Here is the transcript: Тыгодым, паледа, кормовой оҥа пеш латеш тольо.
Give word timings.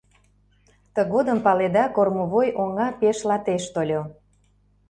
Тыгодым, 0.95 1.39
паледа, 1.45 1.85
кормовой 1.95 2.47
оҥа 2.61 2.87
пеш 2.99 3.17
латеш 3.29 3.63
тольо. 3.73 4.01